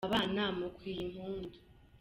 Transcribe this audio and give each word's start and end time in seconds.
Abana 0.07 0.43
mukwiye 0.57 1.01
impundu. 1.09 1.57